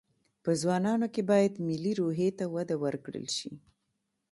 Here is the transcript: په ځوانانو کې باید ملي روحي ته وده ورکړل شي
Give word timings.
په 0.43 0.51
ځوانانو 0.61 1.07
کې 1.13 1.21
باید 1.31 1.63
ملي 1.67 1.93
روحي 1.99 2.29
ته 2.37 2.45
وده 2.55 2.75
ورکړل 2.83 3.25
شي 3.37 3.51